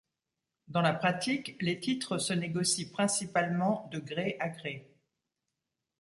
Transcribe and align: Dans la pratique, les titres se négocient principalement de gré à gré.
Dans 0.67 0.81
la 0.81 0.93
pratique, 0.95 1.55
les 1.61 1.79
titres 1.79 2.17
se 2.17 2.33
négocient 2.33 2.89
principalement 2.91 3.87
de 3.91 3.99
gré 3.99 4.35
à 4.39 4.49
gré. 4.49 4.89